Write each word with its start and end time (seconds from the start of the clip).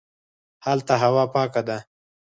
هلته 0.65 0.93
هوا 1.03 1.23
پاکه 1.33 1.61
ده 1.67 1.77